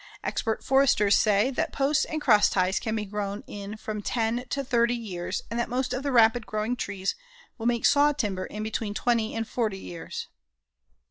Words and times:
Expert 0.23 0.63
foresters 0.63 1.15
say 1.15 1.51
that 1.51 1.71
posts 1.71 2.05
and 2.05 2.19
crossties 2.23 2.81
can 2.81 2.95
be 2.95 3.05
grown 3.05 3.43
in 3.45 3.77
from 3.77 4.01
ten 4.01 4.45
to 4.49 4.63
thirty 4.63 4.95
years 4.95 5.43
and 5.51 5.59
that 5.59 5.69
most 5.69 5.93
of 5.93 6.01
the 6.01 6.11
rapid 6.11 6.47
growing 6.47 6.75
trees 6.75 7.13
will 7.59 7.67
make 7.67 7.85
saw 7.85 8.11
timber 8.11 8.47
in 8.47 8.63
between 8.63 8.95
twenty 8.95 9.35
and 9.35 9.47
forty 9.47 9.77
years. 9.77 10.27